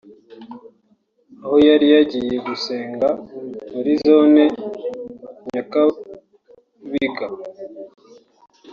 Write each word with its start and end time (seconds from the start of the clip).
aho 1.43 1.55
yari 1.67 1.87
yagiye 1.95 2.35
gusenga 2.47 3.07
muri 3.71 3.91
zone 4.05 4.43
Nyakabiga 5.53 7.27